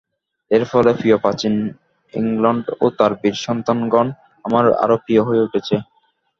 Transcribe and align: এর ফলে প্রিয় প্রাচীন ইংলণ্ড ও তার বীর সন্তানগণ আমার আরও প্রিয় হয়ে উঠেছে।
এর 0.51 0.63
ফলে 0.71 0.91
প্রিয় 0.93 1.17
প্রাচীন 1.23 1.53
ইংলণ্ড 2.13 2.65
ও 2.81 2.95
তার 2.97 3.11
বীর 3.21 3.35
সন্তানগণ 3.45 4.07
আমার 4.45 4.65
আরও 4.83 4.95
প্রিয় 5.03 5.21
হয়ে 5.27 5.43
উঠেছে। 5.45 5.75